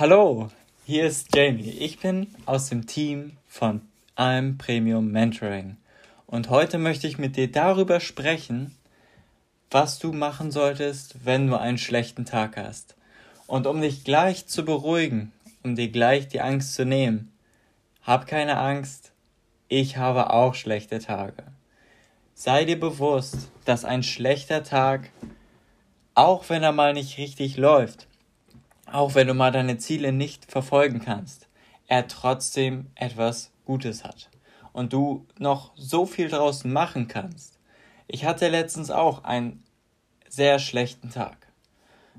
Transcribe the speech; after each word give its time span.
Hallo, 0.00 0.48
hier 0.86 1.08
ist 1.08 1.34
Jamie. 1.34 1.70
Ich 1.70 1.98
bin 1.98 2.28
aus 2.46 2.68
dem 2.68 2.86
Team 2.86 3.36
von 3.48 3.80
I'm 4.16 4.56
Premium 4.56 5.10
Mentoring. 5.10 5.76
Und 6.28 6.50
heute 6.50 6.78
möchte 6.78 7.08
ich 7.08 7.18
mit 7.18 7.34
dir 7.34 7.50
darüber 7.50 7.98
sprechen, 7.98 8.76
was 9.72 9.98
du 9.98 10.12
machen 10.12 10.52
solltest, 10.52 11.26
wenn 11.26 11.48
du 11.48 11.58
einen 11.58 11.78
schlechten 11.78 12.24
Tag 12.24 12.56
hast. 12.56 12.94
Und 13.48 13.66
um 13.66 13.80
dich 13.80 14.04
gleich 14.04 14.46
zu 14.46 14.64
beruhigen, 14.64 15.32
um 15.64 15.74
dir 15.74 15.88
gleich 15.88 16.28
die 16.28 16.42
Angst 16.42 16.74
zu 16.74 16.84
nehmen, 16.84 17.32
hab 18.02 18.28
keine 18.28 18.56
Angst, 18.56 19.10
ich 19.66 19.96
habe 19.96 20.30
auch 20.30 20.54
schlechte 20.54 21.00
Tage. 21.00 21.42
Sei 22.34 22.64
dir 22.64 22.78
bewusst, 22.78 23.50
dass 23.64 23.84
ein 23.84 24.04
schlechter 24.04 24.62
Tag, 24.62 25.10
auch 26.14 26.48
wenn 26.50 26.62
er 26.62 26.70
mal 26.70 26.92
nicht 26.94 27.18
richtig 27.18 27.56
läuft, 27.56 28.07
auch 28.92 29.14
wenn 29.14 29.26
du 29.26 29.34
mal 29.34 29.52
deine 29.52 29.78
Ziele 29.78 30.12
nicht 30.12 30.50
verfolgen 30.50 31.00
kannst, 31.00 31.48
er 31.86 32.08
trotzdem 32.08 32.86
etwas 32.94 33.50
Gutes 33.64 34.04
hat 34.04 34.30
und 34.72 34.92
du 34.92 35.26
noch 35.38 35.72
so 35.76 36.06
viel 36.06 36.28
draußen 36.28 36.72
machen 36.72 37.08
kannst. 37.08 37.58
Ich 38.06 38.24
hatte 38.24 38.48
letztens 38.48 38.90
auch 38.90 39.24
einen 39.24 39.62
sehr 40.28 40.58
schlechten 40.58 41.10
Tag. 41.10 41.36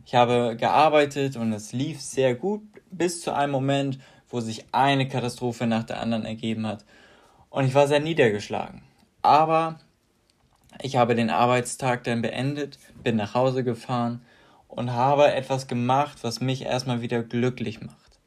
Ich 0.05 0.15
habe 0.15 0.55
gearbeitet 0.57 1.35
und 1.35 1.53
es 1.53 1.71
lief 1.71 2.01
sehr 2.01 2.35
gut 2.35 2.61
bis 2.91 3.21
zu 3.21 3.33
einem 3.33 3.51
Moment, 3.51 3.99
wo 4.29 4.39
sich 4.39 4.65
eine 4.71 5.07
Katastrophe 5.07 5.67
nach 5.67 5.83
der 5.83 5.99
anderen 5.99 6.25
ergeben 6.25 6.65
hat. 6.67 6.85
Und 7.49 7.65
ich 7.65 7.73
war 7.73 7.87
sehr 7.87 7.99
niedergeschlagen. 7.99 8.81
Aber 9.21 9.79
ich 10.81 10.95
habe 10.95 11.15
den 11.15 11.29
Arbeitstag 11.29 12.03
dann 12.03 12.21
beendet, 12.21 12.79
bin 13.03 13.15
nach 13.15 13.33
Hause 13.33 13.63
gefahren 13.63 14.21
und 14.69 14.93
habe 14.93 15.33
etwas 15.33 15.67
gemacht, 15.67 16.19
was 16.21 16.39
mich 16.39 16.61
erstmal 16.61 17.01
wieder 17.01 17.23
glücklich 17.23 17.81
macht. 17.81 18.19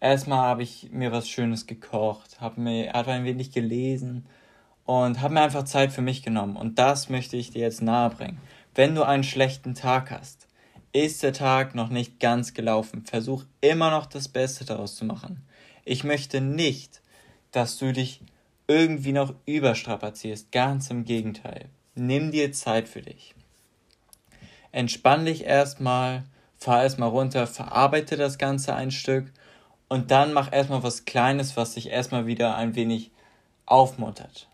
Erstmal 0.00 0.38
habe 0.38 0.62
ich 0.62 0.88
mir 0.90 1.12
was 1.12 1.28
Schönes 1.28 1.66
gekocht, 1.66 2.40
habe 2.40 2.60
mir 2.60 2.92
habe 2.92 3.12
ein 3.12 3.24
wenig 3.24 3.50
gelesen 3.52 4.26
und 4.84 5.20
habe 5.20 5.34
mir 5.34 5.42
einfach 5.42 5.64
Zeit 5.64 5.92
für 5.92 6.00
mich 6.00 6.22
genommen 6.22 6.56
und 6.56 6.78
das 6.78 7.08
möchte 7.08 7.36
ich 7.36 7.50
dir 7.50 7.62
jetzt 7.62 7.82
nahebringen. 7.82 8.38
Wenn 8.74 8.94
du 8.94 9.02
einen 9.02 9.24
schlechten 9.24 9.74
Tag 9.74 10.10
hast, 10.10 10.48
ist 10.92 11.22
der 11.22 11.32
Tag 11.32 11.74
noch 11.74 11.88
nicht 11.88 12.20
ganz 12.20 12.54
gelaufen. 12.54 13.04
Versuch 13.04 13.44
immer 13.60 13.90
noch 13.90 14.06
das 14.06 14.28
Beste 14.28 14.64
daraus 14.64 14.94
zu 14.96 15.04
machen. 15.04 15.44
Ich 15.84 16.04
möchte 16.04 16.40
nicht, 16.40 17.02
dass 17.50 17.76
du 17.78 17.92
dich 17.92 18.22
irgendwie 18.66 19.12
noch 19.12 19.34
überstrapazierst. 19.46 20.52
Ganz 20.52 20.90
im 20.90 21.04
Gegenteil. 21.04 21.68
Nimm 21.94 22.30
dir 22.30 22.52
Zeit 22.52 22.88
für 22.88 23.02
dich 23.02 23.34
entspann 24.72 25.24
dich 25.24 25.44
erstmal, 25.44 26.24
fahr 26.56 26.82
erstmal 26.82 27.10
runter, 27.10 27.46
verarbeite 27.46 28.16
das 28.16 28.38
Ganze 28.38 28.74
ein 28.74 28.90
Stück 28.90 29.32
und 29.88 30.10
dann 30.10 30.32
mach 30.32 30.52
erstmal 30.52 30.82
was 30.82 31.04
Kleines, 31.04 31.56
was 31.56 31.74
dich 31.74 31.90
erstmal 31.90 32.26
wieder 32.26 32.56
ein 32.56 32.74
wenig 32.74 33.10
aufmuntert. 33.66 34.48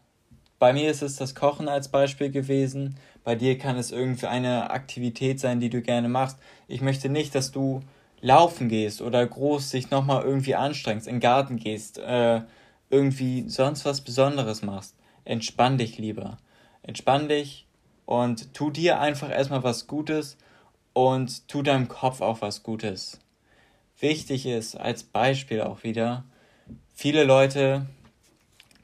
Bei 0.59 0.73
mir 0.73 0.91
ist 0.91 1.03
es 1.03 1.17
das 1.17 1.37
Kochen 1.37 1.69
als 1.69 1.89
Beispiel 1.89 2.31
gewesen. 2.31 2.97
Bei 3.23 3.37
dir 3.37 3.57
kann 3.59 3.77
es 3.77 3.93
irgendwie 3.93 4.27
eine 4.27 4.71
Aktivität 4.71 5.39
sein, 5.39 5.61
die 5.61 5.71
du 5.71 5.81
gerne 5.83 6.09
machst. 6.09 6.39
Ich 6.67 6.81
möchte 6.81 7.09
nicht, 7.09 7.35
dass 7.37 7.53
du 7.53 7.81
laufen 8.21 8.69
gehst 8.69 9.01
oder 9.01 9.25
groß 9.25 9.71
dich 9.71 9.91
nochmal 9.91 10.25
irgendwie 10.25 10.57
anstrengst, 10.57 11.07
in 11.07 11.17
den 11.17 11.21
Garten 11.21 11.57
gehst, 11.57 11.99
äh, 11.99 12.41
irgendwie 12.91 13.49
sonst 13.49 13.85
was 13.85 14.01
Besonderes 14.01 14.63
machst. 14.63 14.97
Entspann 15.25 15.79
dich 15.79 15.99
lieber. 15.99 16.39
Entspann 16.83 17.29
dich, 17.29 17.68
und 18.09 18.55
tu 18.55 18.71
dir 18.71 19.01
einfach 19.01 19.31
erstmal 19.31 19.63
was 19.63 19.87
Gutes 19.87 20.39
und 20.95 21.47
tu 21.47 21.61
deinem 21.61 21.89
Kopf 21.89 22.23
auch 22.23 22.41
was 22.41 22.63
Gutes. 22.63 23.21
Wichtig 24.01 24.47
ist 24.47 24.77
als 24.77 25.03
Beispiel 25.03 25.61
auch 25.61 25.83
wieder, 25.83 26.25
viele 26.95 27.25
Leute 27.25 27.85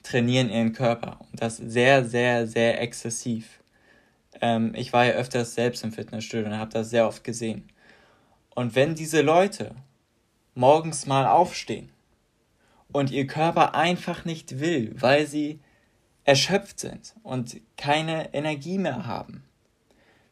trainieren 0.02 0.50
ihren 0.50 0.75
Körper 0.75 1.20
und 1.33 1.41
das 1.41 1.56
sehr, 1.56 2.05
sehr, 2.05 2.46
sehr 2.46 2.83
exzessiv. 2.83 3.61
Ähm, 4.42 4.74
ich 4.74 4.92
war 4.92 5.07
ja 5.07 5.12
öfters 5.12 5.55
selbst 5.55 5.85
im 5.85 5.92
Fitnessstudio 5.92 6.45
und 6.45 6.58
habe 6.58 6.70
das 6.70 6.91
sehr 6.91 7.08
oft 7.08 7.24
gesehen. 7.24 7.70
Und 8.55 8.74
wenn 8.74 8.95
diese 8.95 9.23
Leute 9.23 9.74
morgens 10.55 11.06
mal 11.06 11.27
aufstehen 11.27 11.89
und 12.92 13.11
ihr 13.11 13.27
Körper 13.27 13.74
einfach 13.74 14.27
nicht 14.27 14.61
will, 14.61 14.95
weil 15.01 15.27
sie 15.27 15.61
erschöpft 16.24 16.80
sind 16.80 17.14
und 17.23 17.61
keine 17.77 18.33
Energie 18.35 18.79
mehr 18.79 19.07
haben, 19.07 19.45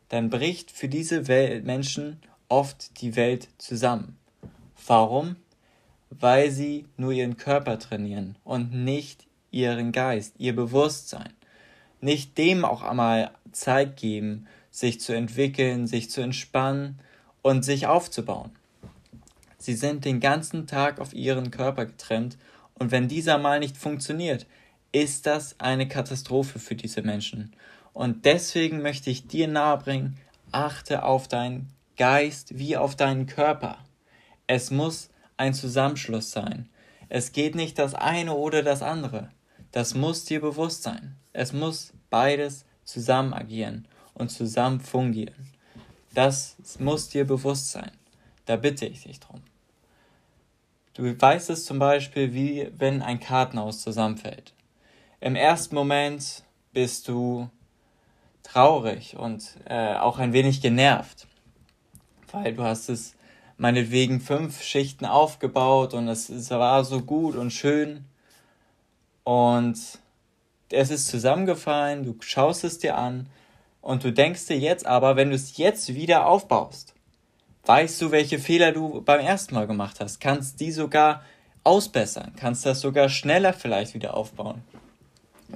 dann 0.09 0.31
bricht 0.31 0.71
für 0.71 0.89
diese 0.89 1.29
Welt 1.29 1.65
Menschen 1.65 2.21
oft 2.49 3.01
die 3.01 3.17
Welt 3.17 3.49
zusammen. 3.59 4.19
Warum? 4.87 5.37
Weil 6.11 6.51
sie 6.51 6.87
nur 6.97 7.13
ihren 7.13 7.37
Körper 7.37 7.79
trainieren 7.79 8.37
und 8.45 8.73
nicht 8.73 9.27
ihren 9.51 9.93
Geist, 9.93 10.35
ihr 10.39 10.55
Bewusstsein. 10.55 11.33
Nicht 12.01 12.37
dem 12.37 12.65
auch 12.65 12.83
einmal 12.83 13.31
Zeit 13.53 13.97
geben, 13.97 14.47
sich 14.71 15.01
zu 15.01 15.13
entwickeln, 15.13 15.87
sich 15.87 16.11
zu 16.11 16.21
entspannen 16.21 16.99
und 17.43 17.65
sich 17.65 17.87
aufzubauen. 17.87 18.51
Sie 19.59 19.75
sind 19.75 20.05
den 20.05 20.19
ganzen 20.19 20.67
Tag 20.67 20.99
auf 20.99 21.15
ihren 21.15 21.51
Körper 21.51 21.87
getrennt 21.87 22.37
und 22.75 22.91
wenn 22.91 23.09
dieser 23.09 23.39
mal 23.39 23.61
nicht 23.61 23.77
funktioniert, 23.77 24.47
ist 24.93 25.27
das 25.27 25.59
eine 25.59 25.89
Katastrophe 25.89 26.59
für 26.59 26.75
diese 26.75 27.03
Menschen. 27.03 27.53
Und 27.93 28.25
deswegen 28.25 28.83
möchte 28.83 29.11
ich 29.11 29.27
dir 29.27 29.49
nahebringen, 29.49 30.19
achte 30.53 31.03
auf 31.03 31.29
deinen 31.29 31.69
Geist 31.97 32.59
wie 32.59 32.77
auf 32.77 32.95
deinen 32.95 33.27
Körper. 33.27 33.79
Es 34.47 34.71
muss 34.71 35.11
ein 35.37 35.55
Zusammenschluss 35.55 36.31
sein. 36.31 36.69
Es 37.09 37.33
geht 37.33 37.55
nicht 37.55 37.79
das 37.79 37.95
eine 37.95 38.35
oder 38.35 38.63
das 38.63 38.83
andere. 38.83 39.31
Das 39.73 39.95
muss 39.95 40.25
dir 40.25 40.41
bewusst 40.41 40.83
sein. 40.83 41.17
Es 41.33 41.53
muss 41.53 41.93
beides 42.11 42.65
zusammen 42.85 43.33
agieren 43.33 43.89
und 44.15 44.31
zusammen 44.31 44.81
fungieren. 44.81 45.49
Das 46.15 46.57
muss 46.79 47.09
dir 47.09 47.27
bewusst 47.27 47.71
sein. 47.71 47.91
Da 48.45 48.57
bitte 48.57 48.87
ich 48.87 49.05
dich 49.05 49.21
drum. 49.21 49.43
Du 50.95 51.19
weißt 51.19 51.49
es 51.49 51.65
zum 51.65 51.79
Beispiel, 51.79 52.35
wie 52.35 52.71
wenn 52.77 53.01
ein 53.01 53.19
Kartenhaus 53.19 53.81
zusammenfällt. 53.81 54.53
Im 55.23 55.37
ersten 55.37 55.77
Moment 55.77 56.43
bist 56.73 57.07
du 57.07 57.49
traurig 58.43 59.17
und 59.17 59.57
äh, 59.67 59.95
auch 59.95 60.19
ein 60.19 60.33
wenig 60.33 60.61
genervt, 60.61 61.29
weil 62.33 62.55
du 62.55 62.65
hast 62.65 62.89
es 62.89 63.15
meinetwegen 63.57 64.21
fünf 64.21 64.65
Schichten 64.65 65.07
aufgebaut 65.07 65.95
und 65.95 66.09
es, 66.09 66.29
es 66.29 66.51
war 66.51 66.83
so 66.83 67.03
gut 67.03 67.37
und 67.37 67.53
schön 67.53 68.05
und 69.23 69.79
es 70.71 70.91
ist 70.91 71.07
zusammengefallen, 71.07 72.03
du 72.03 72.17
schaust 72.19 72.65
es 72.65 72.81
dir 72.81 72.99
an 72.99 73.29
und 73.81 74.03
du 74.03 74.13
denkst 74.13 74.47
dir 74.47 74.59
jetzt 74.59 74.87
aber, 74.87 75.15
wenn 75.15 75.29
du 75.29 75.37
es 75.37 75.57
jetzt 75.57 75.95
wieder 75.95 76.27
aufbaust, 76.27 76.95
weißt 77.67 78.03
du, 78.03 78.11
welche 78.11 78.41
Fehler 78.41 78.73
du 78.73 79.03
beim 79.03 79.21
ersten 79.21 79.55
Mal 79.55 79.69
gemacht 79.69 80.01
hast, 80.01 80.21
kannst 80.21 80.59
die 80.59 80.73
sogar 80.73 81.23
ausbessern, 81.63 82.33
kannst 82.35 82.67
das 82.67 82.81
sogar 82.81 83.09
schneller 83.09 83.53
vielleicht 83.53 83.95
wieder 83.95 84.17
aufbauen. 84.17 84.65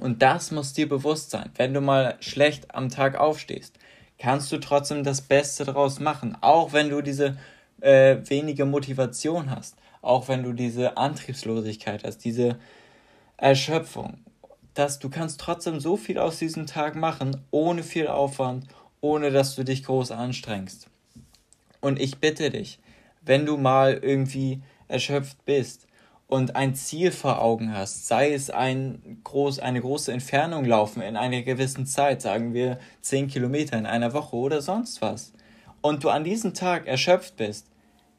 Und 0.07 0.21
das 0.21 0.51
muss 0.51 0.71
dir 0.71 0.87
bewusst 0.87 1.31
sein. 1.31 1.49
Wenn 1.57 1.73
du 1.73 1.81
mal 1.81 2.15
schlecht 2.21 2.73
am 2.73 2.87
Tag 2.87 3.19
aufstehst, 3.19 3.77
kannst 4.17 4.49
du 4.53 4.57
trotzdem 4.57 5.03
das 5.03 5.19
Beste 5.19 5.65
daraus 5.65 5.99
machen. 5.99 6.37
Auch 6.39 6.71
wenn 6.71 6.89
du 6.89 7.01
diese 7.01 7.37
äh, 7.81 8.15
wenige 8.23 8.63
Motivation 8.63 9.51
hast. 9.51 9.75
Auch 10.01 10.29
wenn 10.29 10.43
du 10.43 10.53
diese 10.53 10.95
Antriebslosigkeit 10.95 12.05
hast, 12.05 12.19
diese 12.19 12.57
Erschöpfung. 13.35 14.19
Dass 14.75 14.97
du 14.99 15.09
kannst 15.09 15.41
trotzdem 15.41 15.81
so 15.81 15.97
viel 15.97 16.19
aus 16.19 16.39
diesem 16.39 16.67
Tag 16.67 16.95
machen, 16.95 17.43
ohne 17.51 17.83
viel 17.83 18.07
Aufwand, 18.07 18.65
ohne 19.01 19.29
dass 19.29 19.55
du 19.55 19.65
dich 19.65 19.83
groß 19.83 20.11
anstrengst. 20.11 20.87
Und 21.81 21.99
ich 21.99 22.19
bitte 22.19 22.49
dich, 22.49 22.79
wenn 23.23 23.45
du 23.45 23.57
mal 23.57 23.99
irgendwie 24.01 24.61
erschöpft 24.87 25.43
bist, 25.43 25.85
und 26.27 26.55
ein 26.55 26.75
Ziel 26.75 27.11
vor 27.11 27.41
Augen 27.41 27.73
hast, 27.73 28.07
sei 28.07 28.33
es 28.33 28.49
ein 28.49 29.21
groß, 29.23 29.59
eine 29.59 29.81
große 29.81 30.11
Entfernung 30.11 30.65
laufen 30.65 31.01
in 31.01 31.15
einer 31.15 31.41
gewissen 31.41 31.85
Zeit, 31.85 32.21
sagen 32.21 32.53
wir 32.53 32.79
zehn 33.01 33.27
Kilometer 33.27 33.77
in 33.77 33.85
einer 33.85 34.13
Woche 34.13 34.35
oder 34.35 34.61
sonst 34.61 35.01
was, 35.01 35.33
und 35.81 36.03
du 36.03 36.09
an 36.09 36.25
diesem 36.25 36.53
Tag 36.53 36.85
erschöpft 36.85 37.37
bist, 37.37 37.67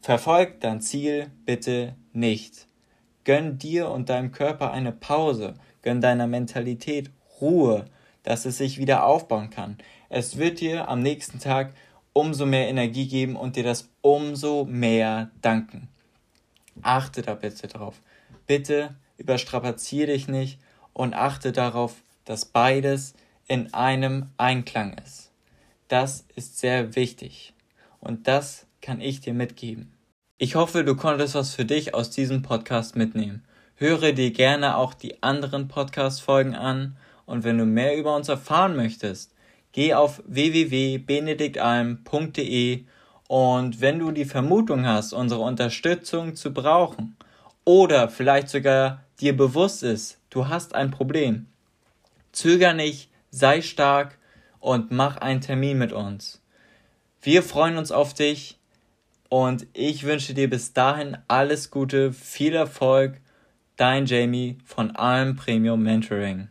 verfolg 0.00 0.60
dein 0.60 0.80
Ziel 0.80 1.26
bitte 1.44 1.94
nicht. 2.12 2.66
Gönn 3.24 3.58
dir 3.58 3.90
und 3.90 4.08
deinem 4.08 4.32
Körper 4.32 4.72
eine 4.72 4.92
Pause, 4.92 5.54
gönn 5.82 6.00
deiner 6.00 6.26
Mentalität 6.26 7.10
Ruhe, 7.42 7.84
dass 8.22 8.46
es 8.46 8.56
sich 8.56 8.78
wieder 8.78 9.04
aufbauen 9.04 9.50
kann. 9.50 9.76
Es 10.08 10.38
wird 10.38 10.60
dir 10.60 10.88
am 10.88 11.02
nächsten 11.02 11.40
Tag 11.40 11.74
umso 12.14 12.46
mehr 12.46 12.68
Energie 12.68 13.06
geben 13.06 13.36
und 13.36 13.56
dir 13.56 13.64
das 13.64 13.90
umso 14.00 14.64
mehr 14.64 15.30
danken. 15.42 15.88
Achte 16.82 17.22
da 17.22 17.34
bitte 17.34 17.68
drauf. 17.68 18.00
Bitte 18.46 18.94
überstrapazier 19.16 20.06
dich 20.06 20.28
nicht 20.28 20.60
und 20.92 21.14
achte 21.14 21.52
darauf, 21.52 21.94
dass 22.24 22.44
beides 22.44 23.14
in 23.46 23.72
einem 23.74 24.26
Einklang 24.36 24.98
ist. 24.98 25.30
Das 25.88 26.24
ist 26.36 26.58
sehr 26.58 26.94
wichtig 26.96 27.54
und 28.00 28.28
das 28.28 28.66
kann 28.80 29.00
ich 29.00 29.20
dir 29.20 29.34
mitgeben. 29.34 29.92
Ich 30.36 30.54
hoffe, 30.54 30.84
du 30.84 30.94
konntest 30.94 31.34
was 31.34 31.52
für 31.54 31.64
dich 31.64 31.94
aus 31.94 32.10
diesem 32.10 32.42
Podcast 32.42 32.94
mitnehmen. 32.94 33.42
Höre 33.74 34.12
dir 34.12 34.30
gerne 34.30 34.76
auch 34.76 34.94
die 34.94 35.20
anderen 35.22 35.66
Podcast-Folgen 35.68 36.54
an 36.54 36.96
und 37.26 37.42
wenn 37.44 37.58
du 37.58 37.64
mehr 37.64 37.96
über 37.96 38.14
uns 38.14 38.28
erfahren 38.28 38.76
möchtest, 38.76 39.34
geh 39.72 39.94
auf 39.94 40.22
www.benediktalm.de 40.26 42.84
und 43.28 43.80
wenn 43.82 43.98
du 43.98 44.10
die 44.10 44.24
Vermutung 44.24 44.86
hast, 44.86 45.12
unsere 45.12 45.42
Unterstützung 45.42 46.34
zu 46.34 46.52
brauchen 46.52 47.16
oder 47.64 48.08
vielleicht 48.08 48.48
sogar 48.48 49.04
dir 49.20 49.36
bewusst 49.36 49.82
ist, 49.82 50.18
du 50.30 50.48
hast 50.48 50.74
ein 50.74 50.90
Problem, 50.90 51.46
zöger 52.32 52.72
nicht, 52.72 53.10
sei 53.30 53.60
stark 53.60 54.18
und 54.60 54.90
mach 54.90 55.18
einen 55.18 55.42
Termin 55.42 55.78
mit 55.78 55.92
uns. 55.92 56.42
Wir 57.20 57.42
freuen 57.42 57.76
uns 57.76 57.92
auf 57.92 58.14
dich 58.14 58.58
und 59.28 59.66
ich 59.74 60.04
wünsche 60.04 60.32
dir 60.32 60.48
bis 60.48 60.72
dahin 60.72 61.18
alles 61.28 61.70
Gute, 61.70 62.12
viel 62.12 62.54
Erfolg 62.54 63.20
Dein 63.76 64.06
Jamie 64.06 64.58
von 64.64 64.96
Alm 64.96 65.36
Premium 65.36 65.82
Mentoring. 65.82 66.46